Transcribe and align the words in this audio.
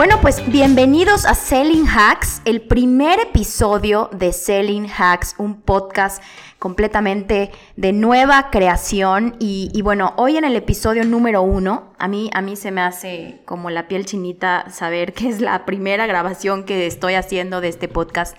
Bueno, 0.00 0.18
pues 0.22 0.50
bienvenidos 0.50 1.26
a 1.26 1.34
Selling 1.34 1.86
Hacks, 1.86 2.40
el 2.46 2.62
primer 2.62 3.20
episodio 3.20 4.08
de 4.14 4.32
Selling 4.32 4.88
Hacks, 4.88 5.34
un 5.36 5.60
podcast 5.60 6.22
completamente 6.58 7.50
de 7.76 7.92
nueva 7.92 8.48
creación. 8.48 9.36
Y, 9.38 9.78
bueno, 9.82 10.14
hoy 10.16 10.38
en 10.38 10.44
el 10.46 10.56
episodio 10.56 11.04
número 11.04 11.42
uno, 11.42 11.92
a 11.98 12.08
mí, 12.08 12.30
a 12.32 12.40
mí 12.40 12.56
se 12.56 12.70
me 12.70 12.80
hace 12.80 13.42
como 13.44 13.68
la 13.68 13.88
piel 13.88 14.06
chinita 14.06 14.70
saber 14.70 15.12
que 15.12 15.28
es 15.28 15.42
la 15.42 15.66
primera 15.66 16.06
grabación 16.06 16.64
que 16.64 16.86
estoy 16.86 17.12
haciendo 17.12 17.60
de 17.60 17.68
este 17.68 17.86
podcast. 17.86 18.38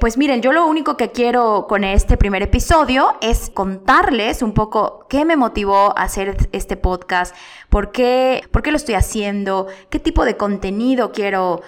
Pues 0.00 0.16
miren, 0.16 0.40
yo 0.40 0.52
lo 0.52 0.66
único 0.66 0.96
que 0.96 1.12
quiero 1.12 1.66
con 1.68 1.84
este 1.84 2.16
primer 2.16 2.42
episodio 2.42 3.18
es 3.20 3.50
contarles 3.50 4.40
un 4.40 4.54
poco 4.54 5.04
qué 5.10 5.26
me 5.26 5.36
motivó 5.36 5.96
a 5.98 6.04
hacer 6.04 6.48
este 6.52 6.78
podcast, 6.78 7.36
por 7.68 7.92
qué, 7.92 8.42
por 8.50 8.62
qué 8.62 8.70
lo 8.70 8.78
estoy 8.78 8.94
haciendo, 8.94 9.66
qué 9.90 9.98
tipo 9.98 10.24
de 10.24 10.38
contenido 10.38 11.12
quiero 11.12 11.60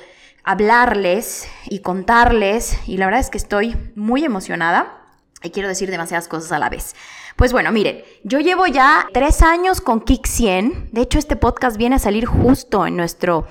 hablarles 0.44 1.46
y 1.66 1.80
contarles. 1.80 2.78
Y 2.86 2.96
la 2.96 3.04
verdad 3.04 3.20
es 3.20 3.28
que 3.28 3.36
estoy 3.36 3.76
muy 3.96 4.24
emocionada 4.24 5.10
y 5.42 5.50
quiero 5.50 5.68
decir 5.68 5.90
demasiadas 5.90 6.26
cosas 6.26 6.52
a 6.52 6.58
la 6.58 6.70
vez. 6.70 6.96
Pues 7.36 7.52
bueno, 7.52 7.70
miren, 7.70 8.02
yo 8.24 8.40
llevo 8.40 8.66
ya 8.66 9.08
tres 9.12 9.42
años 9.42 9.82
con 9.82 10.00
Kick 10.00 10.26
100. 10.26 10.88
De 10.92 11.02
hecho, 11.02 11.18
este 11.18 11.36
podcast 11.36 11.76
viene 11.76 11.96
a 11.96 11.98
salir 11.98 12.24
justo 12.24 12.86
en 12.86 12.96
nuestro 12.96 13.46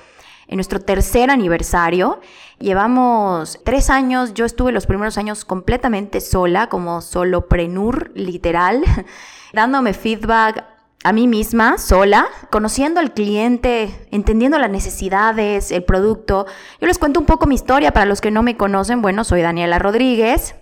en 0.52 0.58
nuestro 0.58 0.80
tercer 0.80 1.32
aniversario. 1.32 2.20
Llevamos 2.60 3.60
tres 3.64 3.90
años, 3.90 4.36
yo 4.36 4.46
estuve 4.46 4.72
los 4.72 4.86
primeros 4.86 5.18
años 5.18 5.46
completamente 5.46 6.22
sola, 6.22 6.68
como 6.68 7.02
soloprenur, 7.02 8.12
literal, 8.14 8.84
dándome 9.54 9.94
feedback 9.94 10.66
a 11.04 11.14
mí 11.14 11.28
misma, 11.28 11.80
sola, 11.80 12.28
conociendo 12.52 13.00
al 13.00 13.14
cliente, 13.14 14.08
entendiendo 14.12 14.60
las 14.60 14.70
necesidades, 14.70 15.72
el 15.72 15.84
producto. 15.84 16.46
Yo 16.80 16.86
les 16.86 17.00
cuento 17.00 17.20
un 17.20 17.26
poco 17.26 17.48
mi 17.48 17.56
historia 17.56 17.92
para 17.92 18.06
los 18.06 18.22
que 18.22 18.30
no 18.30 18.44
me 18.44 18.58
conocen. 18.58 19.02
Bueno, 19.02 19.24
soy 19.24 19.42
Daniela 19.42 19.80
Rodríguez. 19.80 20.56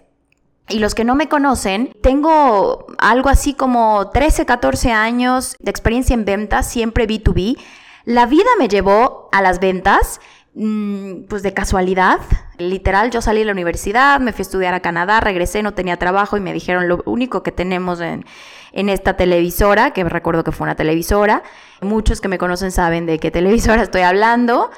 Y 0.69 0.77
los 0.77 0.93
que 0.93 1.03
no 1.03 1.15
me 1.15 1.27
conocen, 1.27 1.91
tengo 2.03 2.85
algo 2.99 3.29
así 3.29 3.55
como 3.55 4.11
13, 4.11 4.45
14 4.45 4.91
años 4.91 5.55
de 5.59 5.71
experiencia 5.71 6.13
en 6.13 6.25
ventas, 6.25 6.69
siempre 6.69 7.07
B2B. 7.07 7.57
La 8.05 8.25
vida 8.25 8.50
me 8.58 8.67
llevó 8.67 9.30
a 9.31 9.42
las 9.42 9.59
ventas, 9.59 10.19
mm, 10.53 11.23
pues 11.23 11.44
de 11.44 11.53
casualidad. 11.53 12.19
Literal, 12.58 13.11
yo 13.11 13.22
salí 13.22 13.39
de 13.39 13.45
la 13.45 13.52
universidad, 13.52 14.19
me 14.19 14.33
fui 14.33 14.41
a 14.41 14.44
estudiar 14.44 14.73
a 14.73 14.80
Canadá, 14.81 15.19
regresé, 15.19 15.64
no 15.64 15.73
tenía 15.73 15.97
trabajo 15.97 16.38
y 16.38 16.39
me 16.39 16.53
dijeron 16.53 16.88
lo 16.88 17.02
único 17.06 17.44
que 17.44 17.52
tenemos 17.52 18.02
en, 18.02 18.25
esta 18.72 19.17
televisora, 19.17 19.91
que 19.91 20.03
recuerdo 20.03 20.44
que 20.44 20.52
fue 20.52 20.66
una 20.66 20.75
televisora. 20.75 21.44
Muchos 21.81 22.22
que 22.22 22.28
me 22.28 22.38
conocen 22.38 22.72
saben 22.72 23.06
de 23.06 23.19
qué 23.19 23.31
televisora 23.31 23.83
estoy 23.83 24.02
hablando. 24.02 24.69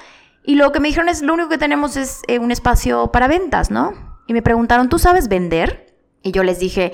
Y 0.44 0.56
lo 0.56 0.72
que 0.72 0.80
me 0.80 0.88
dijeron 0.88 1.10
es, 1.10 1.22
lo 1.22 1.34
único 1.34 1.50
que 1.50 1.58
tenemos 1.58 1.98
es 1.98 2.22
eh, 2.28 2.40
un 2.40 2.52
espacio 2.52 3.12
para 3.12 3.28
ventas, 3.28 3.70
¿no? 3.70 3.94
Y 4.28 4.34
me 4.34 4.42
preguntaron, 4.42 4.90
¿tú 4.90 4.98
sabes 4.98 5.28
vender? 5.28 5.94
Y 6.24 6.32
yo 6.32 6.44
les 6.44 6.60
dije, 6.60 6.94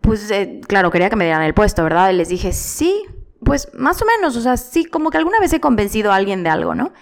pues 0.00 0.30
eh, 0.30 0.60
claro, 0.66 0.90
quería 0.90 1.10
que 1.10 1.16
me 1.16 1.24
dieran 1.24 1.42
el 1.42 1.54
puesto, 1.54 1.82
¿verdad? 1.82 2.10
Y 2.10 2.14
les 2.14 2.28
dije, 2.28 2.52
sí, 2.52 3.04
pues 3.50 3.68
más 3.74 4.00
o 4.00 4.04
menos, 4.04 4.36
o 4.36 4.40
sea, 4.40 4.56
sí, 4.56 4.84
como 4.84 5.10
que 5.10 5.18
alguna 5.18 5.40
vez 5.40 5.52
he 5.52 5.58
convencido 5.58 6.12
a 6.12 6.14
alguien 6.14 6.44
de 6.44 6.50
algo, 6.50 6.76
¿no? 6.76 6.92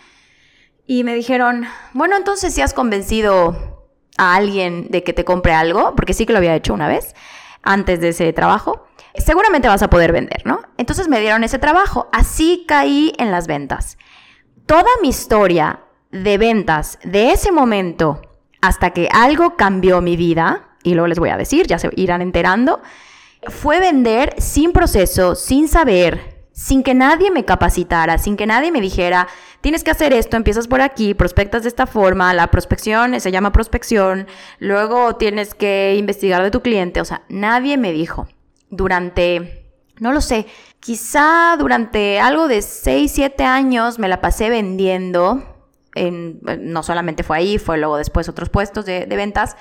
Y 0.86 1.04
me 1.04 1.14
dijeron, 1.14 1.66
bueno, 1.92 2.16
entonces 2.16 2.54
si 2.54 2.62
has 2.62 2.72
convencido 2.72 3.86
a 4.16 4.34
alguien 4.34 4.88
de 4.88 5.04
que 5.04 5.12
te 5.12 5.26
compre 5.26 5.52
algo, 5.52 5.94
porque 5.94 6.14
sí 6.14 6.24
que 6.24 6.32
lo 6.32 6.38
había 6.38 6.54
hecho 6.54 6.72
una 6.72 6.88
vez, 6.88 7.14
antes 7.62 8.00
de 8.00 8.08
ese 8.08 8.32
trabajo, 8.32 8.86
seguramente 9.14 9.68
vas 9.68 9.82
a 9.82 9.90
poder 9.90 10.10
vender, 10.10 10.46
¿no? 10.46 10.62
Entonces 10.78 11.06
me 11.06 11.20
dieron 11.20 11.44
ese 11.44 11.58
trabajo, 11.58 12.08
así 12.12 12.64
caí 12.66 13.12
en 13.18 13.30
las 13.30 13.46
ventas. 13.46 13.98
Toda 14.64 14.88
mi 15.02 15.10
historia 15.10 15.80
de 16.12 16.38
ventas 16.38 16.98
de 17.04 17.32
ese 17.32 17.52
momento 17.52 18.22
hasta 18.62 18.94
que 18.94 19.10
algo 19.12 19.54
cambió 19.56 20.00
mi 20.00 20.16
vida, 20.16 20.70
y 20.82 20.94
luego 20.94 21.08
les 21.08 21.18
voy 21.18 21.28
a 21.28 21.36
decir, 21.36 21.66
ya 21.66 21.78
se 21.78 21.90
irán 21.94 22.22
enterando, 22.22 22.80
fue 23.48 23.80
vender 23.80 24.34
sin 24.38 24.72
proceso, 24.72 25.34
sin 25.34 25.68
saber, 25.68 26.37
sin 26.58 26.82
que 26.82 26.92
nadie 26.92 27.30
me 27.30 27.44
capacitara, 27.44 28.18
sin 28.18 28.36
que 28.36 28.44
nadie 28.44 28.72
me 28.72 28.80
dijera, 28.80 29.28
tienes 29.60 29.84
que 29.84 29.92
hacer 29.92 30.12
esto, 30.12 30.36
empiezas 30.36 30.66
por 30.66 30.80
aquí, 30.80 31.14
prospectas 31.14 31.62
de 31.62 31.68
esta 31.68 31.86
forma, 31.86 32.34
la 32.34 32.48
prospección 32.48 33.20
se 33.20 33.30
llama 33.30 33.52
prospección, 33.52 34.26
luego 34.58 35.14
tienes 35.14 35.54
que 35.54 35.94
investigar 35.96 36.42
de 36.42 36.50
tu 36.50 36.60
cliente, 36.60 37.00
o 37.00 37.04
sea, 37.04 37.22
nadie 37.28 37.76
me 37.78 37.92
dijo. 37.92 38.26
Durante, 38.70 39.70
no 40.00 40.10
lo 40.12 40.20
sé, 40.20 40.46
quizá 40.80 41.54
durante 41.56 42.18
algo 42.18 42.48
de 42.48 42.60
6, 42.60 43.12
7 43.14 43.44
años 43.44 44.00
me 44.00 44.08
la 44.08 44.20
pasé 44.20 44.50
vendiendo, 44.50 45.64
en, 45.94 46.40
no 46.58 46.82
solamente 46.82 47.22
fue 47.22 47.36
ahí, 47.36 47.58
fue 47.58 47.78
luego 47.78 47.98
después 47.98 48.28
otros 48.28 48.48
puestos 48.48 48.84
de 48.84 49.06
ventas, 49.06 49.56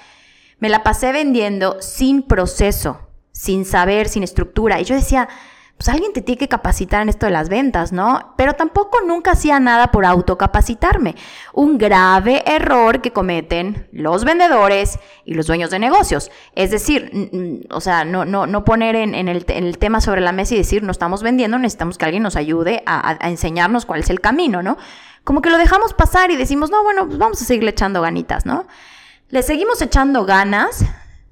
me 0.57 0.67
la 0.67 0.81
pasé 0.81 1.11
vendiendo 1.11 1.79
sin 1.79 2.23
proceso 2.23 3.07
sin 3.37 3.65
saber, 3.65 4.09
sin 4.09 4.23
estructura. 4.23 4.81
Y 4.81 4.83
yo 4.83 4.95
decía, 4.95 5.29
pues 5.77 5.89
alguien 5.89 6.11
te 6.13 6.21
tiene 6.21 6.39
que 6.39 6.47
capacitar 6.47 7.01
en 7.01 7.09
esto 7.09 7.27
de 7.27 7.31
las 7.31 7.49
ventas, 7.49 7.91
¿no? 7.91 8.33
Pero 8.35 8.53
tampoco 8.53 8.99
nunca 9.05 9.31
hacía 9.31 9.59
nada 9.59 9.91
por 9.91 10.05
autocapacitarme. 10.05 11.15
Un 11.53 11.77
grave 11.77 12.43
error 12.45 13.01
que 13.01 13.11
cometen 13.11 13.87
los 13.91 14.25
vendedores 14.25 14.99
y 15.23 15.35
los 15.35 15.47
dueños 15.47 15.69
de 15.69 15.79
negocios. 15.79 16.31
Es 16.55 16.71
decir, 16.71 17.67
o 17.69 17.79
sea, 17.79 18.05
no, 18.05 18.25
no, 18.25 18.47
no 18.47 18.65
poner 18.65 18.95
en, 18.95 19.13
el, 19.27 19.77
tema 19.77 20.01
sobre 20.01 20.21
la 20.21 20.31
mesa 20.31 20.55
y 20.55 20.57
decir, 20.57 20.83
no 20.83 20.91
estamos 20.91 21.21
vendiendo, 21.21 21.59
necesitamos 21.59 21.97
que 21.97 22.05
alguien 22.05 22.23
nos 22.23 22.35
ayude 22.35 22.83
a, 22.85 23.17
a 23.23 23.29
enseñarnos 23.29 23.85
cuál 23.85 23.99
es 23.99 24.09
el 24.09 24.19
camino, 24.19 24.63
¿no? 24.63 24.77
Como 25.23 25.41
que 25.41 25.49
lo 25.49 25.57
dejamos 25.57 25.93
pasar 25.93 26.31
y 26.31 26.37
decimos, 26.37 26.71
no, 26.71 26.83
bueno, 26.83 27.05
pues 27.05 27.19
vamos 27.19 27.41
a 27.41 27.45
seguirle 27.45 27.71
echando 27.71 28.01
ganitas, 28.01 28.45
¿no? 28.45 28.65
Le 29.29 29.43
seguimos 29.43 29.81
echando 29.81 30.25
ganas, 30.25 30.85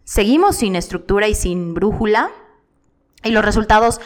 Seguimos 0.06 0.58
sin 0.58 0.76
estructura 0.76 1.28
y 1.28 1.34
sin 1.34 1.74
brújula 1.74 2.30
y 3.24 3.32
los 3.32 3.44
resultados 3.44 4.00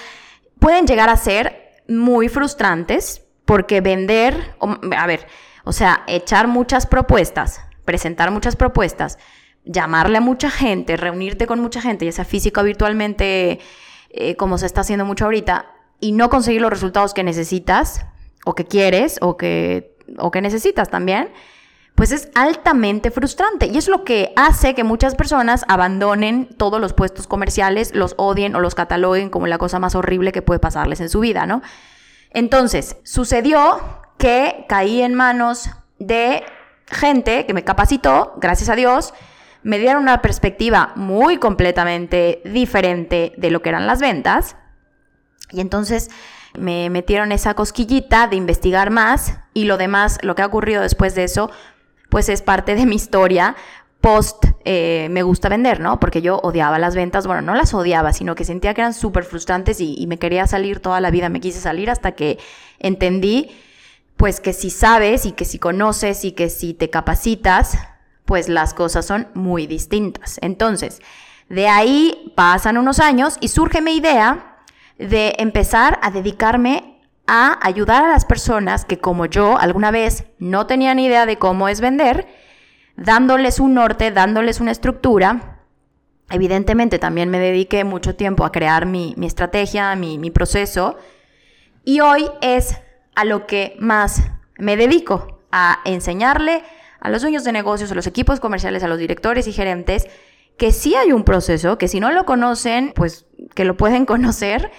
pueden 0.59 0.85
llegar 0.85 1.09
a 1.09 1.17
ser 1.17 1.81
muy 1.87 2.29
frustrantes 2.29 3.25
porque 3.45 3.81
vender, 3.81 4.55
a 4.95 5.07
ver, 5.07 5.25
o 5.63 5.71
sea, 5.71 6.03
echar 6.07 6.47
muchas 6.47 6.85
propuestas, 6.85 7.61
presentar 7.85 8.31
muchas 8.31 8.55
propuestas, 8.55 9.17
llamarle 9.65 10.17
a 10.17 10.21
mucha 10.21 10.49
gente, 10.49 10.97
reunirte 10.97 11.47
con 11.47 11.59
mucha 11.59 11.81
gente, 11.81 12.05
ya 12.05 12.11
sea 12.11 12.25
físico 12.25 12.61
o 12.61 12.63
virtualmente, 12.63 13.59
eh, 14.11 14.35
como 14.35 14.57
se 14.57 14.65
está 14.65 14.81
haciendo 14.81 15.05
mucho 15.05 15.25
ahorita, 15.25 15.65
y 15.99 16.11
no 16.11 16.29
conseguir 16.29 16.61
los 16.61 16.69
resultados 16.69 17.13
que 17.13 17.23
necesitas 17.23 18.05
o 18.45 18.55
que 18.55 18.65
quieres 18.65 19.17
o 19.21 19.37
que, 19.37 19.97
o 20.17 20.31
que 20.31 20.41
necesitas 20.41 20.89
también, 20.89 21.29
pues 21.99 22.13
es 22.13 22.29
altamente 22.33 23.11
frustrante 23.11 23.65
y 23.65 23.77
es 23.77 23.89
lo 23.89 24.05
que 24.05 24.31
hace 24.37 24.73
que 24.73 24.85
muchas 24.85 25.15
personas 25.15 25.65
abandonen 25.67 26.47
todos 26.55 26.79
los 26.79 26.93
puestos 26.93 27.27
comerciales, 27.27 27.93
los 27.93 28.13
odien 28.17 28.55
o 28.55 28.61
los 28.61 28.73
cataloguen 28.73 29.29
como 29.29 29.47
la 29.47 29.57
cosa 29.57 29.79
más 29.79 29.95
horrible 29.95 30.31
que 30.31 30.41
puede 30.41 30.61
pasarles 30.61 31.01
en 31.01 31.09
su 31.09 31.19
vida, 31.19 31.45
¿no? 31.45 31.61
Entonces, 32.29 32.95
sucedió 33.03 33.81
que 34.17 34.63
caí 34.69 35.01
en 35.01 35.13
manos 35.13 35.71
de 35.97 36.45
gente 36.87 37.45
que 37.45 37.53
me 37.53 37.65
capacitó, 37.65 38.33
gracias 38.37 38.69
a 38.69 38.77
Dios, 38.77 39.13
me 39.63 39.77
dieron 39.77 40.03
una 40.03 40.21
perspectiva 40.21 40.93
muy 40.95 41.35
completamente 41.35 42.41
diferente 42.45 43.33
de 43.35 43.51
lo 43.51 43.61
que 43.61 43.67
eran 43.67 43.87
las 43.87 43.99
ventas. 43.99 44.55
Y 45.51 45.59
entonces 45.59 46.09
me 46.57 46.89
metieron 46.89 47.33
esa 47.33 47.55
cosquillita 47.55 48.27
de 48.27 48.37
investigar 48.37 48.89
más 48.89 49.33
y 49.53 49.65
lo 49.65 49.75
demás, 49.75 50.17
lo 50.21 50.35
que 50.35 50.43
ha 50.43 50.45
ocurrido 50.45 50.81
después 50.81 51.13
de 51.13 51.25
eso, 51.25 51.51
pues 52.09 52.29
es 52.29 52.41
parte 52.41 52.75
de 52.75 52.85
mi 52.85 52.95
historia 52.95 53.55
post 54.01 54.45
eh, 54.63 55.07
me 55.11 55.23
gusta 55.23 55.49
vender, 55.49 55.79
¿no? 55.79 55.99
Porque 55.99 56.21
yo 56.21 56.39
odiaba 56.39 56.79
las 56.79 56.95
ventas, 56.95 57.27
bueno, 57.27 57.41
no 57.41 57.55
las 57.55 57.73
odiaba, 57.73 58.13
sino 58.13 58.35
que 58.35 58.45
sentía 58.45 58.73
que 58.73 58.81
eran 58.81 58.93
súper 58.93 59.23
frustrantes 59.23 59.81
y, 59.81 60.05
me 60.07 60.17
quería 60.17 60.47
salir 60.47 60.79
toda 60.79 61.01
la 61.01 61.11
vida, 61.11 61.29
me 61.29 61.41
quise 61.41 61.59
salir 61.59 61.89
hasta 61.89 62.13
que 62.13 62.39
entendí, 62.79 63.51
pues 64.15 64.39
que 64.39 64.53
si 64.53 64.69
sabes 64.69 65.25
y 65.25 65.31
que 65.31 65.45
si 65.45 65.59
conoces 65.59 66.23
y 66.23 66.31
que 66.31 66.49
si 66.49 66.73
te 66.73 66.89
capacitas, 66.89 67.77
pues 68.25 68.47
las 68.47 68.73
cosas 68.73 69.05
son 69.05 69.27
muy 69.33 69.67
distintas. 69.67 70.39
Entonces, 70.41 71.01
de 71.49 71.67
ahí 71.67 72.31
pasan 72.35 72.77
unos 72.77 72.99
años 72.99 73.37
y 73.41 73.49
surge 73.49 73.81
mi 73.81 73.95
idea 73.95 74.57
de 74.97 75.35
empezar 75.39 75.99
a 76.01 76.11
dedicarme 76.11 76.98
a 77.31 77.59
ayudar 77.61 78.03
a 78.03 78.09
las 78.09 78.25
personas 78.25 78.85
que 78.85 78.97
como 78.97 79.27
yo 79.27 79.59
alguna 79.59 79.91
vez 79.91 80.23
no 80.39 80.65
tenían 80.65 80.97
idea 80.97 81.27
de 81.27 81.37
cómo 81.37 81.69
es 81.69 81.79
vender, 81.79 82.27
dándoles 82.97 83.59
un 83.59 83.75
norte, 83.75 84.09
dándoles 84.09 84.59
una 84.59 84.71
estructura. 84.71 85.59
Evidentemente 86.31 86.97
también 86.97 87.29
me 87.29 87.37
dediqué 87.37 87.83
mucho 87.83 88.15
tiempo 88.15 88.45
a 88.45 88.51
crear 88.51 88.87
mi, 88.87 89.13
estrategia, 89.21 89.95
mi, 89.95 90.17
mi 90.17 90.31
proceso. 90.31 90.97
Y 91.83 91.99
hoy 91.99 92.27
es 92.41 92.79
a 93.13 93.25
lo 93.25 93.45
que 93.45 93.77
más 93.79 94.23
me 94.57 94.75
dedico, 94.75 95.43
a 95.51 95.81
enseñarle 95.85 96.63
a 96.99 97.11
los 97.11 97.21
dueños 97.21 97.43
de 97.43 97.51
negocios, 97.51 97.91
a 97.91 97.95
los 97.95 98.07
equipos 98.07 98.39
comerciales, 98.39 98.81
a 98.81 98.87
los 98.87 98.97
directores 98.97 99.45
y 99.45 99.53
gerentes, 99.53 100.07
que 100.57 100.71
sí 100.71 100.95
hay 100.95 101.11
un 101.11 101.23
proceso, 101.23 101.77
que 101.77 101.87
si 101.87 101.99
no 101.99 102.11
lo 102.11 102.25
conocen, 102.25 102.91
pues 102.95 103.27
que 103.53 103.65
lo 103.65 103.77
pueden 103.77 104.05
conocer, 104.07 104.71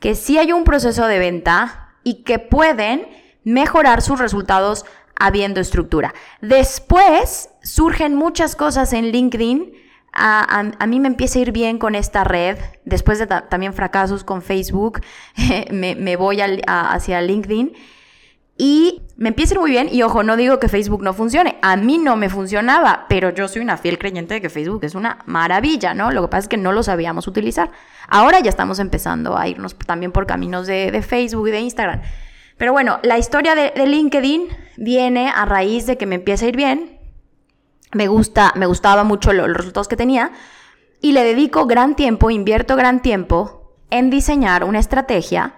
que 0.00 0.14
sí 0.14 0.38
hay 0.38 0.52
un 0.52 0.64
proceso 0.64 1.06
de 1.06 1.18
venta 1.18 1.84
y 2.08 2.22
que 2.24 2.38
pueden 2.38 3.06
mejorar 3.44 4.00
sus 4.00 4.18
resultados 4.18 4.86
habiendo 5.14 5.60
estructura. 5.60 6.14
Después 6.40 7.50
surgen 7.62 8.14
muchas 8.14 8.56
cosas 8.56 8.94
en 8.94 9.10
LinkedIn. 9.12 9.74
A, 10.14 10.86
mí 10.86 11.00
me 11.00 11.08
empieza 11.08 11.38
a 11.38 11.42
ir 11.42 11.52
bien 11.52 11.78
con 11.78 11.94
esta 11.94 12.24
red. 12.24 12.56
Después 12.86 13.18
de 13.18 13.26
también 13.26 13.74
fracasos 13.74 14.24
con 14.24 14.40
Facebook, 14.40 15.02
me, 15.70 16.16
voy 16.16 16.40
hacia 16.66 17.20
LinkedIn. 17.20 17.74
Y 18.60 19.02
me 19.16 19.28
empieza 19.28 19.58
muy 19.58 19.70
bien. 19.70 19.88
Y 19.90 20.02
ojo, 20.02 20.24
no 20.24 20.36
digo 20.36 20.58
que 20.58 20.68
Facebook 20.68 21.02
no 21.02 21.14
funcione. 21.14 21.58
A 21.62 21.76
mí 21.76 21.96
no 21.96 22.16
me 22.16 22.28
funcionaba, 22.28 23.06
pero 23.08 23.30
yo 23.30 23.46
soy 23.46 23.62
una 23.62 23.76
fiel 23.76 23.98
creyente 23.98 24.34
de 24.34 24.40
que 24.40 24.50
Facebook 24.50 24.84
es 24.84 24.96
una 24.96 25.18
maravilla, 25.26 25.94
¿no? 25.94 26.10
Lo 26.10 26.22
que 26.22 26.28
pasa 26.28 26.40
es 26.40 26.48
que 26.48 26.56
no 26.56 26.72
lo 26.72 26.82
sabíamos 26.82 27.28
utilizar. 27.28 27.70
Ahora 28.08 28.40
ya 28.40 28.50
estamos 28.50 28.80
empezando 28.80 29.38
a 29.38 29.46
irnos 29.46 29.78
también 29.78 30.10
por 30.10 30.26
caminos 30.26 30.66
de, 30.66 30.90
de 30.90 31.02
Facebook 31.02 31.48
y 31.48 31.52
de 31.52 31.60
Instagram. 31.60 32.02
Pero 32.58 32.72
bueno, 32.72 32.98
la 33.04 33.18
historia 33.18 33.54
de, 33.54 33.72
LinkedIn 33.86 34.48
viene 34.76 35.30
a 35.30 35.44
raíz 35.44 35.86
de 35.86 35.96
que 35.96 36.06
me 36.06 36.16
empieza 36.16 36.44
a 36.44 36.48
ir 36.48 36.56
bien. 36.56 36.98
Me, 37.94 38.08
gusta, 38.08 38.52
me 38.56 38.66
gustaba 38.66 39.04
mucho 39.04 39.32
los 39.32 39.56
resultados 39.56 39.86
que 39.86 39.96
tenía. 39.96 40.32
Y 41.00 41.12
le 41.12 41.22
dedico 41.22 41.66
gran 41.66 41.94
tiempo, 41.94 42.30
invierto 42.30 42.74
gran 42.74 43.00
tiempo 43.00 43.76
en 43.90 44.10
diseñar 44.10 44.64
una 44.64 44.80
estrategia 44.80 45.54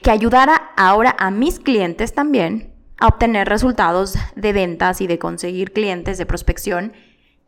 que 0.00 0.12
ayudara 0.12 0.63
ahora 0.76 1.14
a 1.18 1.30
mis 1.30 1.58
clientes 1.58 2.14
también 2.14 2.72
a 2.98 3.08
obtener 3.08 3.48
resultados 3.48 4.16
de 4.36 4.52
ventas 4.52 5.00
y 5.00 5.06
de 5.06 5.18
conseguir 5.18 5.72
clientes 5.72 6.18
de 6.18 6.26
prospección 6.26 6.92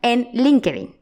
en 0.01 0.29
LinkedIn 0.33 0.95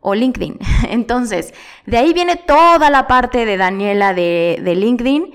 o 0.00 0.14
LinkedIn. 0.14 0.58
Entonces, 0.88 1.54
de 1.86 1.98
ahí 1.98 2.12
viene 2.12 2.36
toda 2.36 2.90
la 2.90 3.06
parte 3.06 3.46
de 3.46 3.56
Daniela 3.56 4.14
de, 4.14 4.60
de 4.62 4.74
LinkedIn 4.74 5.32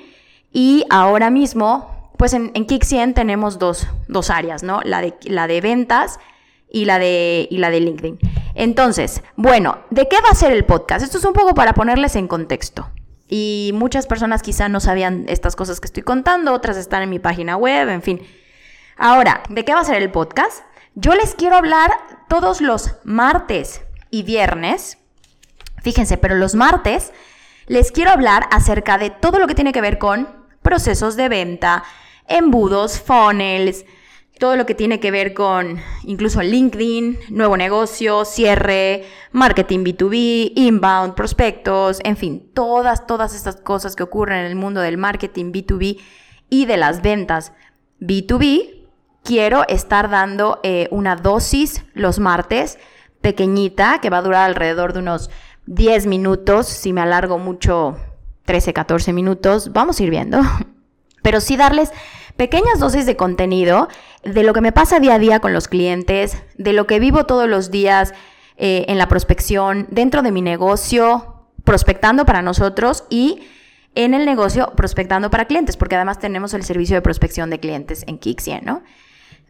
y 0.52 0.86
ahora 0.90 1.30
mismo 1.30 1.98
pues 2.18 2.34
en, 2.34 2.52
en 2.56 2.66
Kick 2.66 2.84
100 2.84 3.14
tenemos 3.14 3.60
dos, 3.60 3.88
áreas, 4.30 4.64
¿no? 4.64 4.82
La 4.84 5.02
de, 5.02 5.14
la 5.26 5.48
de 5.48 5.62
ventas 5.62 6.20
y 6.70 6.86
la 6.86 7.00
de, 7.00 7.48
y 7.50 7.60
la 7.60 7.70
de 7.70 7.80
LinkedIn. 7.80 8.20
Entonces, 8.56 9.22
bueno, 9.36 9.78
¿de 9.92 10.08
qué 10.10 10.18
va 10.22 10.30
a 10.32 10.36
ser 10.36 10.52
el 10.52 10.66
podcast? 10.66 11.06
Esto 11.06 11.20
es 11.20 11.26
un 11.26 11.34
poco 11.34 11.54
para 11.54 11.74
ponerles 11.74 12.16
en 12.16 12.28
contexto. 12.28 12.90
Y 13.28 13.72
muchas 13.74 14.08
personas 14.08 14.42
quizá 14.42 14.70
no 14.70 14.80
sabían 14.80 15.26
estas 15.28 15.56
cosas 15.56 15.80
que 15.80 15.88
estoy 15.88 16.04
contando, 16.04 16.54
otras 16.54 16.78
están 16.78 17.04
en 17.04 17.10
mi 17.10 17.20
página 17.20 17.58
web, 17.58 17.90
en 17.90 18.02
fin. 18.02 18.22
Ahora, 18.96 19.44
¿de 19.50 19.66
qué 19.66 19.74
va 19.74 19.82
a 19.82 19.86
ser 19.86 20.02
el 20.02 20.12
podcast? 20.12 20.64
Yo 20.96 21.14
les 21.14 21.36
quiero 21.36 21.56
hablar 21.56 21.92
todos 22.30 22.62
los 22.62 22.96
martes 23.04 23.82
y 24.10 24.24
viernes. 24.24 24.98
Fíjense, 25.84 26.18
pero 26.18 26.36
los 26.36 26.56
martes 26.56 27.12
les 27.68 27.92
quiero 27.92 28.12
hablar 28.12 28.48
acerca 28.50 28.98
de 28.98 29.10
todo 29.10 29.40
lo 29.40 29.48
que 29.48 29.56
tiene 29.56 29.74
que 29.74 29.82
ver 29.82 29.98
con 29.98 30.28
procesos 30.62 31.16
de 31.16 31.30
venta, 31.30 31.84
embudos, 32.28 33.00
funnels, 33.00 33.86
todo 34.40 34.56
lo 34.56 34.66
que 34.66 34.76
tiene 34.76 35.00
que 35.00 35.12
ver 35.12 35.34
con 35.34 35.80
incluso 36.04 36.42
LinkedIn, 36.42 37.20
nuevo 37.30 37.58
negocio, 37.58 38.26
cierre, 38.26 39.06
marketing 39.32 39.80
B2B, 39.80 40.54
inbound, 40.56 41.16
prospectos, 41.16 42.00
en 42.04 42.18
fin, 42.18 42.52
todas, 42.54 43.08
todas 43.08 43.36
estas 43.36 43.56
cosas 43.58 43.96
que 43.96 44.04
ocurren 44.04 44.40
en 44.40 44.46
el 44.46 44.56
mundo 44.56 44.82
del 44.82 44.98
marketing 44.98 45.52
B2B 45.52 46.00
y 46.50 46.66
de 46.66 46.78
las 46.78 47.02
ventas 47.02 47.52
B2B, 48.00 48.86
quiero 49.24 49.68
estar 49.68 50.10
dando 50.10 50.60
eh, 50.64 50.88
una 50.92 51.16
dosis 51.16 51.84
los 51.94 52.20
martes 52.20 52.78
pequeñita 53.22 54.00
que 54.02 54.10
va 54.10 54.20
a 54.20 54.22
durar 54.22 54.46
alrededor 54.46 54.94
de 54.94 55.00
unos 55.00 55.30
10 55.66 56.06
minutos, 56.06 56.68
si 56.68 56.94
me 56.94 57.02
alargo 57.02 57.40
mucho 57.40 57.98
13, 58.46 58.72
14 58.72 59.12
minutos, 59.14 59.74
vamos 59.74 60.00
a 60.00 60.04
ir 60.04 60.10
viendo, 60.12 60.40
pero 61.24 61.42
sí 61.42 61.58
darles 61.58 61.92
pequeñas 62.38 62.80
dosis 62.80 63.06
de 63.06 63.18
contenido 63.18 63.90
de 64.24 64.44
lo 64.44 64.54
que 64.54 64.62
me 64.62 64.72
pasa 64.72 65.00
día 65.00 65.16
a 65.16 65.20
día 65.20 65.40
con 65.40 65.54
los 65.54 65.68
clientes, 65.68 66.38
de 66.58 66.74
lo 66.74 66.88
que 66.88 67.00
vivo 67.00 67.26
todos 67.26 67.50
los 67.50 67.72
días 67.72 68.14
eh, 68.58 68.86
en 68.88 68.98
la 68.98 69.08
prospección, 69.08 69.88
dentro 69.92 70.22
de 70.22 70.32
mi 70.32 70.42
negocio, 70.42 71.44
prospectando 71.64 72.26
para 72.26 72.42
nosotros 72.42 73.04
y 73.10 73.42
en 73.96 74.14
el 74.14 74.26
negocio 74.26 74.74
prospectando 74.76 75.30
para 75.30 75.46
clientes, 75.46 75.76
porque 75.76 75.96
además 75.96 76.20
tenemos 76.20 76.54
el 76.54 76.64
servicio 76.64 76.96
de 76.96 77.02
prospección 77.02 77.50
de 77.50 77.60
clientes 77.60 78.04
en 78.08 78.20
Kixie, 78.20 78.62
¿no? 78.62 78.84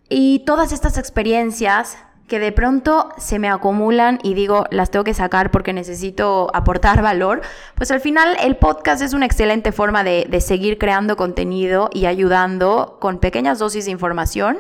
Y 0.09 0.39
todas 0.45 0.71
estas 0.71 0.97
experiencias 0.97 1.97
que 2.27 2.39
de 2.39 2.51
pronto 2.51 3.09
se 3.17 3.39
me 3.39 3.49
acumulan 3.49 4.19
y 4.21 4.33
digo, 4.33 4.65
las 4.69 4.91
tengo 4.91 5.05
que 5.05 5.13
sacar 5.13 5.49
porque 5.49 5.71
necesito 5.71 6.49
aportar 6.53 7.01
valor, 7.01 7.41
pues 7.75 7.89
al 7.89 8.01
final 8.01 8.35
el 8.41 8.57
podcast 8.57 9.01
es 9.01 9.13
una 9.13 9.25
excelente 9.25 9.71
forma 9.71 10.03
de, 10.03 10.41
seguir 10.41 10.77
creando 10.77 11.15
contenido 11.15 11.89
y 11.93 12.05
ayudando 12.05 12.97
con 12.99 13.19
pequeñas 13.19 13.59
dosis 13.59 13.85
de 13.85 13.91
información 13.91 14.59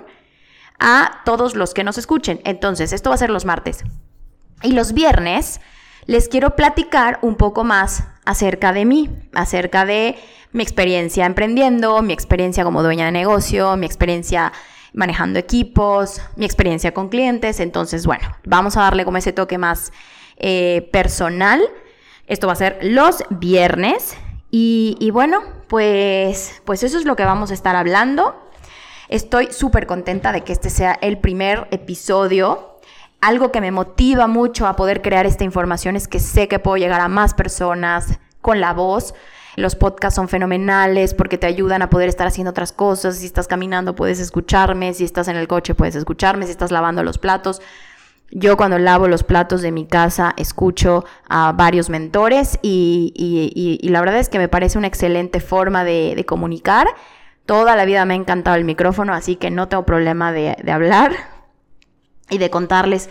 a 0.79 1.21
todos 1.25 1.55
los 1.55 1.73
que 1.73 1.83
nos 1.83 1.97
escuchen. 1.97 2.39
Entonces, 2.45 2.93
esto 2.93 3.09
va 3.09 3.15
a 3.15 3.19
ser 3.19 3.29
los 3.29 3.45
martes. 3.45 3.83
Y 4.63 4.71
los 4.71 4.93
viernes 4.93 5.59
les 6.05 6.29
quiero 6.29 6.55
platicar 6.55 7.19
un 7.21 7.35
poco 7.35 7.63
más 7.63 8.05
acerca 8.25 8.71
de 8.71 8.85
mí, 8.85 9.09
acerca 9.33 9.85
de 9.85 10.15
mi 10.51 10.63
experiencia 10.63 11.25
emprendiendo, 11.25 12.01
mi 12.01 12.13
experiencia 12.13 12.63
como 12.63 12.81
dueña 12.81 13.05
de 13.05 13.11
negocio, 13.11 13.75
mi 13.75 13.85
experiencia 13.85 14.53
manejando 14.97 15.37
equipos, 15.37 16.19
mi 16.35 16.45
experiencia 16.45 16.91
con 16.91 17.09
clientes. 17.09 17.59
Entonces, 17.59 18.07
bueno, 18.07 18.27
vamos 18.45 18.77
a 18.77 18.81
darle 18.81 19.05
como 19.05 19.17
ese 19.17 19.31
toque 19.31 19.59
más 19.59 19.93
eh, 20.37 20.89
personal. 20.91 21.61
Esto 22.25 22.47
va 22.47 22.53
a 22.53 22.55
ser 22.55 22.79
los 22.81 23.23
viernes. 23.29 24.17
Y, 24.49 25.11
bueno, 25.11 25.43
pues, 25.67 26.63
pues 26.65 26.81
eso 26.81 26.97
es 26.97 27.05
lo 27.05 27.15
que 27.15 27.25
vamos 27.25 27.51
a 27.51 27.53
estar 27.53 27.75
hablando. 27.75 28.35
Estoy 29.07 29.51
súper 29.51 29.85
contenta 29.85 30.31
de 30.31 30.41
que 30.41 30.51
este 30.51 30.71
sea 30.71 30.97
el 30.99 31.19
primer 31.19 31.67
episodio. 31.69 32.79
Algo 33.21 33.51
que 33.51 33.61
me 33.61 33.69
motiva 33.69 34.25
mucho 34.25 34.65
a 34.65 34.75
poder 34.75 35.03
crear 35.03 35.27
esta 35.27 35.43
información 35.43 35.95
es 35.95 36.07
que 36.07 36.19
sé 36.19 36.47
que 36.47 36.57
puedo 36.57 36.77
llegar 36.77 37.01
a 37.01 37.07
más 37.07 37.35
personas 37.35 38.17
con 38.41 38.59
la 38.61 38.73
voz. 38.73 39.13
Los 39.57 39.75
podcasts 39.75 40.15
son 40.15 40.29
fenomenales 40.29 41.15
porque 41.15 41.39
te 41.39 41.47
ayudan 41.47 41.81
a 41.81 41.89
poder 41.89 42.07
estar 42.09 42.27
haciendo 42.27 42.51
otras 42.51 42.71
cosas. 42.71 43.17
Si 43.17 43.25
estás 43.25 43.47
caminando 43.47 43.95
puedes 43.95 44.19
escucharme, 44.19 44.93
si 44.93 45.03
estás 45.03 45.27
en 45.29 45.35
el 45.35 45.47
coche 45.47 45.73
puedes 45.73 45.95
escucharme, 45.95 46.45
si 46.45 46.51
estás 46.51 46.69
lavando 46.69 47.01
los 47.01 47.17
platos. 47.17 47.59
Yo 48.29 48.55
cuando 48.55 48.77
lavo 48.77 49.07
los 49.07 49.23
platos 49.23 49.63
de 49.63 49.71
mi 49.71 49.87
casa 49.87 50.35
escucho 50.37 51.05
a 51.27 51.53
varios 51.53 51.89
mentores 51.89 52.59
y, 52.61 53.79
la 53.81 53.99
verdad 53.99 54.19
es 54.19 54.29
que 54.29 54.37
me 54.37 54.47
parece 54.47 54.77
una 54.77 54.85
excelente 54.85 55.39
forma 55.39 55.83
de, 55.83 56.23
comunicar. 56.27 56.87
Toda 57.47 57.75
la 57.75 57.85
vida 57.85 58.05
me 58.05 58.13
ha 58.13 58.17
encantado 58.17 58.57
el 58.57 58.63
micrófono, 58.63 59.15
así 59.15 59.37
que 59.37 59.49
no 59.49 59.69
tengo 59.69 59.87
problema 59.87 60.31
de, 60.31 60.55
hablar 60.71 61.13
y 62.29 62.37
de 62.37 62.51
contarles 62.51 63.09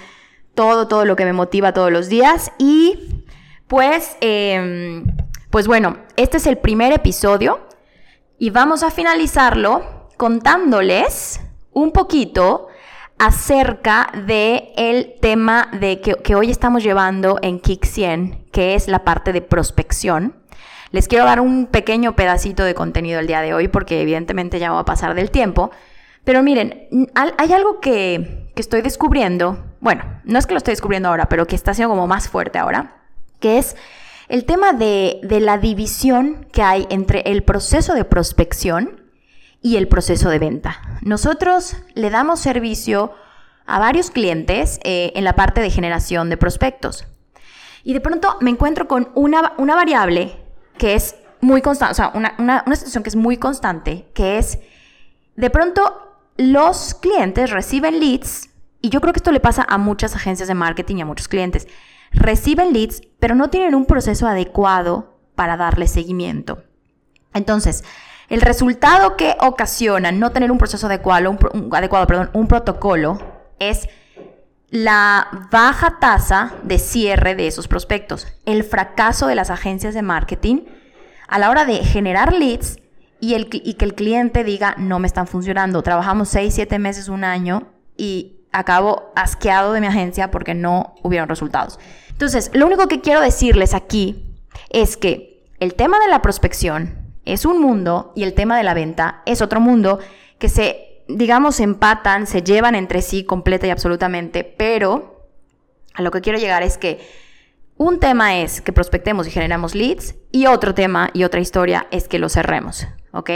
todo, 0.55 0.87
todo 0.87 1.05
lo 1.05 1.17
que 1.17 1.25
me 1.25 1.33
motiva 1.33 1.73
todos 1.73 1.91
los 1.91 2.09
días. 2.09 2.53
Y 2.57 3.25
pues 3.67 4.17
em, 4.21 5.07
pues 5.57 5.69
bueno, 5.69 5.97
este 6.17 6.37
es 6.37 6.47
el 6.47 6.59
primer 6.59 6.93
episodio 6.93 7.61
y 8.39 8.51
vamos 8.51 8.83
a 8.83 8.91
finalizarlo 8.91 10.11
contándoles 10.19 11.41
un 11.73 11.93
poquito 11.93 12.69
acerca 13.17 14.11
de 14.27 14.75
el 14.77 15.15
tema 15.23 15.71
de 15.73 16.03
que, 16.03 16.35
hoy 16.35 16.51
estamos 16.51 16.83
llevando 16.83 17.39
en 17.41 17.59
Kick 17.59 17.87
100, 17.87 18.49
que 18.53 18.75
es 18.75 18.87
la 18.87 19.03
parte 19.03 19.33
de 19.33 19.41
prospección. 19.41 20.37
Les 20.91 21.09
quiero 21.09 21.25
dar 21.25 21.41
un 21.41 21.69
pequeño 21.69 22.17
pedacito 22.17 22.63
de 22.63 22.75
contenido 22.75 23.19
el 23.19 23.27
día 23.27 23.41
de 23.41 23.55
hoy 23.55 23.69
porque 23.69 24.03
evidentemente 24.03 24.59
ya 24.59 24.73
va 24.73 24.81
a 24.81 24.85
pasar 24.85 25.15
del 25.15 25.31
tiempo. 25.31 25.71
Pero 26.25 26.43
miren, 26.43 26.87
hay 27.15 27.53
algo 27.55 27.81
que, 27.81 28.51
que 28.55 28.61
estoy 28.61 28.83
descubriendo, 28.83 29.65
bueno, 29.81 30.05
no 30.25 30.39
es 30.39 30.47
que 30.47 30.53
lo 30.53 30.59
estoy 30.59 30.73
descubriendo 30.73 31.09
ahora, 31.09 31.31
pero 31.31 31.47
que 31.47 31.57
está 31.57 31.73
siendo 31.73 31.95
como 31.95 32.07
más 32.07 32.29
fuerte 32.29 32.59
ahora, 32.59 33.07
que 33.41 33.57
es 33.57 33.75
el 34.29 34.45
tema 34.45 34.73
de, 34.73 35.21
la 35.41 35.59
división 35.59 36.47
que 36.53 36.63
hay 36.63 36.87
entre 36.91 37.21
el 37.27 37.43
proceso 37.43 37.95
de 37.95 38.05
prospección 38.05 39.01
y 39.63 39.77
el 39.77 39.89
proceso 39.89 40.29
de 40.31 40.39
venta. 40.39 40.81
Nosotros 41.03 41.77
le 41.95 42.11
damos 42.11 42.41
servicio 42.41 43.13
a 43.67 43.79
varios 43.79 44.11
clientes 44.11 44.79
eh, 44.85 45.13
en 45.15 45.25
la 45.25 45.35
parte 45.35 45.61
de 45.61 45.71
generación 45.71 46.31
de 46.31 46.37
prospectos. 46.37 47.07
Y 47.83 47.93
de 47.93 48.01
pronto 48.01 48.37
me 48.41 48.51
encuentro 48.51 48.89
con 48.89 49.11
una, 49.15 49.53
una 49.59 49.75
variable 49.75 50.37
que 50.79 50.95
es 50.95 51.17
muy 51.41 51.63
constante, 51.63 51.93
o 51.93 51.95
sea, 51.95 52.11
una, 52.15 52.35
una, 52.39 52.63
una 52.67 52.77
situación 52.77 53.03
que 53.03 53.11
es 53.11 53.17
muy 53.17 53.37
constante, 53.37 54.07
que 54.15 54.39
es, 54.39 54.59
de 55.37 55.51
pronto 55.51 56.03
los 56.37 56.95
clientes 56.95 57.51
reciben 57.51 58.01
leads, 58.01 58.51
y 58.81 58.91
yo 58.91 59.01
creo 59.01 59.13
que 59.13 59.19
esto 59.19 59.33
le 59.33 59.41
pasa 59.41 59.65
a 59.69 59.79
muchas 59.79 60.15
agencias 60.15 60.49
de 60.49 60.55
marketing 60.55 60.97
y 60.97 61.01
a 61.03 61.07
muchos 61.07 61.29
clientes, 61.29 61.67
reciben 62.17 62.73
leads, 62.73 63.03
pero 63.19 63.35
no 63.35 63.51
tienen 63.51 63.75
un 63.75 63.87
proceso 63.87 64.27
adecuado 64.27 65.19
para 65.35 65.57
darle 65.57 65.87
seguimiento. 65.87 66.65
Entonces, 67.35 67.85
el 68.29 68.41
resultado 68.41 69.17
que 69.17 69.37
ocasiona 69.41 70.11
no 70.11 70.33
tener 70.33 70.51
un 70.51 70.59
proceso 70.59 70.87
adecuado, 70.87 71.31
un, 71.31 71.75
adecuado, 71.75 72.07
perdón, 72.07 72.31
un 72.33 72.49
protocolo, 72.49 73.19
es 73.59 73.89
la 74.69 75.47
baja 75.53 75.99
tasa 76.01 76.55
de 76.65 76.79
cierre 76.79 77.37
de 77.37 77.47
esos 77.47 77.69
prospectos, 77.69 78.27
el 78.47 78.65
fracaso 78.65 79.29
de 79.29 79.37
las 79.37 79.51
agencias 79.51 79.95
de 79.95 80.03
marketing 80.03 80.63
a 81.29 81.39
la 81.39 81.51
hora 81.51 81.65
de 81.65 81.77
generar 81.85 82.33
leads 82.33 82.79
y, 83.21 83.35
y 83.35 83.75
que 83.75 83.85
el 83.85 83.95
cliente 83.95 84.43
diga, 84.43 84.75
no 84.77 84.99
me 84.99 85.07
están 85.07 85.29
funcionando, 85.29 85.83
trabajamos 85.83 86.29
6, 86.31 86.53
7 86.53 86.79
meses, 86.79 87.09
un 87.09 87.23
año 87.23 87.69
y 87.97 88.37
acabo 88.53 89.13
asqueado 89.15 89.73
de 89.73 89.81
mi 89.81 89.87
agencia 89.87 90.31
porque 90.31 90.55
no 90.55 90.95
hubieron 91.03 91.29
resultados. 91.29 91.79
Entonces, 92.17 92.51
lo 92.55 92.65
único 92.65 92.89
que 92.89 93.03
quiero 93.03 93.21
decirles 93.21 93.75
aquí 93.75 94.25
es 94.71 94.97
que 94.97 95.45
el 95.61 95.75
tema 95.75 96.01
de 96.01 96.09
la 96.09 96.23
prospección 96.23 97.13
es 97.27 97.45
un 97.45 97.61
mundo 97.61 98.15
y 98.17 98.23
el 98.23 98.33
tema 98.33 98.57
de 98.57 98.63
la 98.63 98.73
venta 98.73 99.21
es 99.27 99.43
otro 99.43 99.61
mundo 99.61 99.99
que 100.39 100.49
se, 100.49 101.03
digamos, 101.09 101.61
empatan, 101.61 102.27
se 102.27 102.43
llevan 102.43 102.75
entre 102.75 103.03
sí 103.03 103.25
completa 103.25 103.67
y 103.67 103.71
absolutamente, 103.71 104.45
pero 104.45 105.29
a 105.93 106.01
lo 106.01 106.11
que 106.11 106.23
quiero 106.23 106.39
llegar 106.39 106.63
es 106.63 106.79
que 106.79 107.07
un 107.77 108.01
tema 108.01 108.39
es 108.39 108.63
que 108.63 108.73
prospectemos 108.73 109.27
y 109.27 109.31
generamos 109.31 109.75
leads 109.75 110.15
y 110.33 110.47
otro 110.47 110.75
tema 110.75 111.11
y 111.13 111.25
otra 111.25 111.41
historia 111.41 111.87
es 111.91 112.09
que 112.09 112.19
lo 112.19 112.31
cerremos, 112.31 112.87
¿ok? 113.13 113.31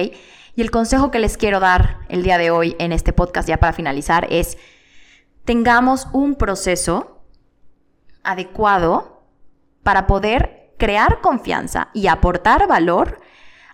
Y 0.57 0.63
el 0.63 0.71
consejo 0.71 1.11
que 1.11 1.19
les 1.19 1.37
quiero 1.37 1.61
dar 1.61 1.99
el 2.09 2.23
día 2.23 2.39
de 2.39 2.51
hoy 2.51 2.77
en 2.79 2.93
este 2.93 3.13
podcast 3.13 3.47
ya 3.47 3.59
para 3.59 3.75
finalizar 3.75 4.27
es 4.31 4.57
tengamos 5.45 6.09
un 6.15 6.37
proceso 6.37 7.20
adecuado 8.25 9.23
para 9.83 10.07
poder 10.07 10.73
crear 10.79 11.21
confianza 11.21 11.89
y 11.93 12.07
aportar 12.07 12.67
valor 12.67 13.21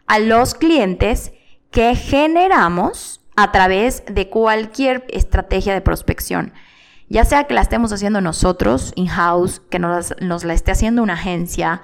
a 0.07 0.19
los 0.19 0.55
clientes 0.55 1.33
que 1.71 1.95
generamos 1.95 3.21
a 3.37 3.53
través 3.53 4.03
de 4.07 4.29
cualquier 4.29 5.05
estrategia 5.09 5.75
de 5.75 5.81
prospección. 5.81 6.53
Ya 7.09 7.25
sea 7.25 7.45
que 7.45 7.55
la 7.55 7.61
estemos 7.61 7.93
haciendo 7.93 8.21
nosotros, 8.21 8.93
in-house, 8.97 9.61
que 9.71 9.79
nos, 9.79 10.15
nos 10.21 10.43
la 10.45 10.55
esté 10.55 10.73
haciendo 10.73 11.03
una 11.03 11.15
agencia, 11.15 11.83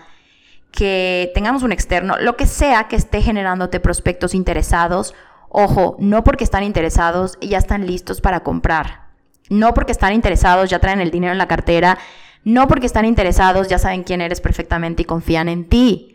que 0.73 1.31
tengamos 1.35 1.63
un 1.63 1.71
externo, 1.71 2.17
lo 2.19 2.37
que 2.37 2.47
sea 2.47 2.89
que 2.89 2.97
esté 2.97 3.23
generándote 3.23 3.79
prospectos 3.79 4.35
interesados. 4.35 5.15
Ojo, 5.49 5.97
no 6.01 6.25
porque 6.25 6.45
están 6.45 6.65
interesados 6.65 7.37
y 7.41 7.49
ya 7.49 7.59
están 7.59 7.87
listos 7.87 8.21
para 8.21 8.41
comprar. 8.41 9.03
No 9.51 9.75
porque 9.75 9.93
están 9.93 10.15
interesados 10.15 10.71
ya 10.71 10.79
traen 10.79 11.01
el 11.01 11.11
dinero 11.11 11.33
en 11.33 11.39
la 11.39 11.47
cartera. 11.47 11.99
No 12.45 12.69
porque 12.69 12.87
están 12.87 13.05
interesados 13.05 13.69
ya 13.69 13.79
saben 13.79 14.03
quién 14.03 14.21
eres 14.21 14.41
perfectamente 14.41 15.03
y 15.03 15.07
confían 15.07 15.49
en 15.49 15.69
ti 15.69 16.13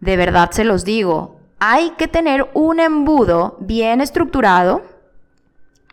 de 0.00 0.16
verdad 0.16 0.50
se 0.50 0.64
los 0.64 0.84
digo, 0.84 1.40
hay 1.58 1.90
que 1.90 2.08
tener 2.08 2.50
un 2.54 2.80
embudo 2.80 3.56
bien 3.60 4.00
estructurado 4.00 4.82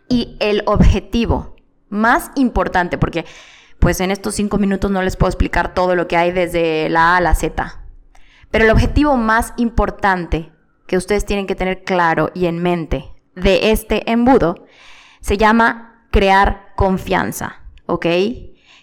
y 0.08 0.36
el 0.40 0.62
objetivo 0.66 1.56
más 1.88 2.30
importante, 2.34 2.98
porque 2.98 3.24
pues 3.78 4.00
en 4.00 4.10
estos 4.10 4.34
cinco 4.34 4.58
minutos 4.58 4.90
no 4.90 5.02
les 5.02 5.16
puedo 5.16 5.30
explicar 5.30 5.74
todo 5.74 5.94
lo 5.94 6.06
que 6.06 6.16
hay 6.16 6.32
desde 6.32 6.88
la 6.88 7.14
A 7.14 7.16
a 7.16 7.20
la 7.20 7.34
Z, 7.34 7.80
pero 8.50 8.64
el 8.64 8.70
objetivo 8.70 9.16
más 9.16 9.54
importante 9.56 10.52
que 10.86 10.96
ustedes 10.96 11.24
tienen 11.24 11.46
que 11.46 11.54
tener 11.54 11.82
claro 11.84 12.30
y 12.34 12.46
en 12.46 12.62
mente 12.62 13.06
de 13.34 13.70
este 13.70 14.10
embudo 14.10 14.66
se 15.20 15.38
llama 15.38 16.06
crear 16.10 16.74
confianza, 16.76 17.62
¿ok? 17.86 18.06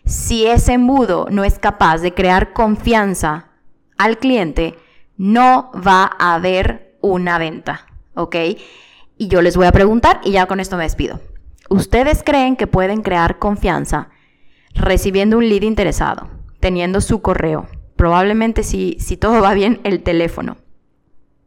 Si 0.06 0.48
ese 0.48 0.74
embudo 0.74 1.28
no 1.30 1.44
es 1.44 1.60
capaz 1.60 2.00
de 2.00 2.14
crear 2.14 2.54
confianza 2.54 3.50
al 3.98 4.18
cliente, 4.18 4.76
no 5.18 5.72
va 5.76 6.10
a 6.18 6.34
haber 6.34 6.98
una 7.02 7.38
venta, 7.38 7.86
¿ok? 8.16 8.36
Y 9.18 9.28
yo 9.28 9.42
les 9.42 9.56
voy 9.56 9.68
a 9.68 9.72
preguntar 9.72 10.20
y 10.24 10.32
ya 10.32 10.48
con 10.48 10.60
esto 10.60 10.78
me 10.78 10.84
despido. 10.84 11.20
¿Ustedes 11.70 12.24
creen 12.24 12.56
que 12.56 12.68
pueden 12.68 13.02
crear 13.02 13.40
confianza 13.40 14.10
recibiendo 14.74 15.38
un 15.38 15.48
lead 15.48 15.62
interesado, 15.62 16.30
teniendo 16.60 17.02
su 17.02 17.22
correo, 17.22 17.68
probablemente 17.96 18.64
si, 18.64 18.98
si 19.00 19.18
todo 19.18 19.42
va 19.42 19.54
bien, 19.54 19.80
el 19.84 20.04
teléfono? 20.04 20.58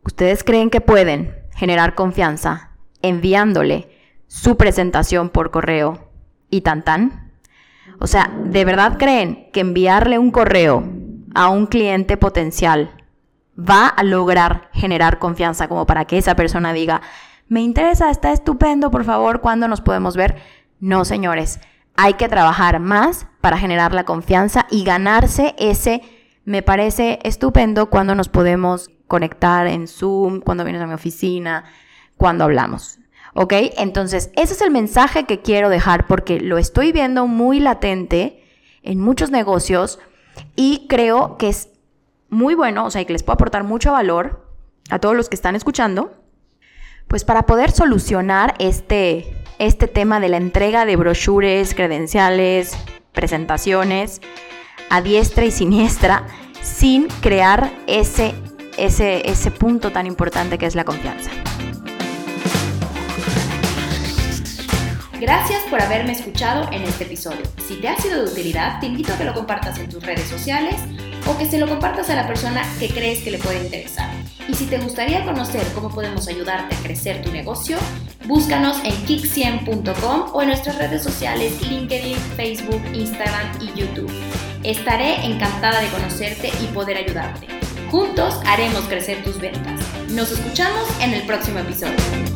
¿Ustedes 0.04 0.44
creen 0.44 0.70
que 0.70 0.80
pueden 0.80 1.34
generar 1.54 1.94
confianza 1.94 2.70
enviándole 3.02 3.88
su 4.26 4.56
presentación 4.56 5.28
por 5.28 5.50
correo 5.50 6.11
y 6.50 6.61
tan 6.61 6.84
tan? 6.84 7.24
O 8.00 8.06
sea, 8.06 8.30
¿de 8.44 8.64
verdad 8.64 8.98
creen 8.98 9.50
que 9.52 9.60
enviarle 9.60 10.18
un 10.18 10.30
correo 10.30 10.84
a 11.34 11.48
un 11.48 11.66
cliente 11.66 12.16
potencial 12.16 12.90
va 13.58 13.86
a 13.86 14.02
lograr 14.02 14.68
generar 14.72 15.18
confianza 15.18 15.68
como 15.68 15.86
para 15.86 16.04
que 16.04 16.18
esa 16.18 16.34
persona 16.34 16.72
diga, 16.72 17.02
me 17.48 17.60
interesa, 17.60 18.10
está 18.10 18.32
estupendo, 18.32 18.90
por 18.90 19.04
favor, 19.04 19.40
¿cuándo 19.40 19.68
nos 19.68 19.80
podemos 19.80 20.16
ver? 20.16 20.36
No, 20.80 21.04
señores, 21.04 21.60
hay 21.96 22.14
que 22.14 22.28
trabajar 22.28 22.80
más 22.80 23.26
para 23.40 23.58
generar 23.58 23.94
la 23.94 24.04
confianza 24.04 24.66
y 24.70 24.84
ganarse 24.84 25.54
ese, 25.58 26.02
me 26.44 26.62
parece 26.62 27.18
estupendo 27.22 27.90
cuando 27.90 28.14
nos 28.14 28.28
podemos 28.28 28.90
conectar 29.06 29.66
en 29.66 29.86
Zoom, 29.86 30.40
cuando 30.40 30.64
vienes 30.64 30.82
a 30.82 30.86
mi 30.86 30.94
oficina, 30.94 31.64
cuando 32.16 32.44
hablamos. 32.44 32.98
¿Ok? 33.35 33.53
Entonces, 33.76 34.31
ese 34.37 34.55
es 34.55 34.61
el 34.61 34.71
mensaje 34.71 35.25
que 35.25 35.41
quiero 35.41 35.69
dejar 35.69 36.07
porque 36.07 36.41
lo 36.41 36.57
estoy 36.57 36.93
viendo 36.93 37.26
muy 37.26 37.61
latente 37.61 38.45
en 38.83 39.00
muchos 39.00 39.31
negocios 39.31 39.99
y 40.57 40.87
creo 40.88 41.37
que 41.37 41.49
es 41.49 41.69
muy 42.29 42.55
bueno, 42.55 42.87
o 42.87 42.91
sea, 42.91 43.05
que 43.05 43.12
les 43.12 43.23
puedo 43.23 43.35
aportar 43.35 43.64
mucho 43.64 43.93
valor 43.93 44.49
a 44.91 44.99
todos 44.99 45.17
los 45.17 45.29
que 45.29 45.35
están 45.35 45.57
escuchando, 45.57 46.12
pues 47.09 47.25
para 47.25 47.45
poder 47.47 47.71
solucionar 47.71 48.55
este, 48.59 49.37
este 49.59 49.88
tema 49.88 50.21
de 50.21 50.29
la 50.29 50.37
entrega 50.37 50.85
de 50.85 50.97
brochures, 50.97 51.75
credenciales, 51.75 52.76
presentaciones 53.12 54.21
a 54.91 55.00
diestra 55.00 55.45
y 55.45 55.50
siniestra, 55.50 56.26
sin 56.61 57.09
crear 57.21 57.73
ese, 57.87 58.35
ese, 58.76 59.29
ese 59.29 59.50
punto 59.50 59.93
tan 59.93 60.07
importante 60.07 60.59
que 60.59 60.67
es 60.67 60.75
la 60.75 60.85
confianza. 60.85 61.31
Gracias 65.25 65.62
por 65.71 65.81
haberme 65.81 66.12
escuchado 66.12 66.71
en 66.71 66.83
este 66.83 67.04
episodio. 67.04 67.40
Si 67.66 67.76
te 67.76 67.88
ha 67.88 67.97
sido 67.97 68.23
de 68.23 68.31
utilidad, 68.31 68.78
te 68.78 68.85
invito 68.85 69.14
a 69.14 69.16
que 69.16 69.25
lo 69.25 69.33
compartas 69.33 69.78
en 69.78 69.88
tus 69.88 70.04
redes 70.04 70.28
sociales 70.28 70.75
o 71.26 71.38
que 71.38 71.47
se 71.47 71.57
lo 71.57 71.66
compartas 71.66 72.11
a 72.11 72.14
la 72.14 72.26
persona 72.26 72.62
que 72.78 72.90
crees 72.90 73.21
que 73.21 73.31
le 73.31 73.38
puede 73.38 73.64
interesar. 73.64 74.11
Y 74.47 74.54
si 74.54 74.66
te 74.66 74.76
gustaría 74.76 75.25
conocer 75.25 75.62
cómo 75.75 75.88
podemos 75.88 76.28
ayudarte 76.28 76.76
a 76.76 76.78
crecer 76.81 77.23
tu 77.23 77.33
negocio, 77.33 77.78
búscanos 78.26 78.76
en 78.85 78.93
kick100.com 79.07 80.26
o 80.35 80.43
en 80.43 80.49
nuestras 80.49 80.76
redes 80.76 81.02
sociales 81.02 81.59
LinkedIn, 81.71 82.19
Facebook, 82.37 82.83
Instagram 82.93 83.62
y 83.62 83.81
YouTube. 83.81 84.12
Estaré 84.62 85.25
encantada 85.25 85.81
de 85.81 85.88
conocerte 85.88 86.52
y 86.62 86.66
poder 86.75 86.99
ayudarte. 86.99 87.47
Juntos 87.90 88.43
haremos 88.45 88.83
crecer 88.83 89.25
tus 89.25 89.40
ventas. 89.40 89.81
Nos 90.11 90.33
escuchamos 90.33 90.87
en 91.00 91.14
el 91.14 91.23
próximo 91.23 91.61
episodio. 91.61 92.34